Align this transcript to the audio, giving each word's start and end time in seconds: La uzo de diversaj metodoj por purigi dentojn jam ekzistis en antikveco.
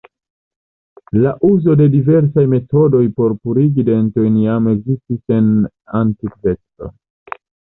La 1.17 1.33
uzo 1.49 1.75
de 1.81 1.85
diversaj 1.97 2.45
metodoj 2.53 3.03
por 3.19 3.35
purigi 3.43 3.85
dentojn 3.93 4.41
jam 4.47 4.71
ekzistis 4.75 5.37
en 5.39 5.53
antikveco. 6.05 6.91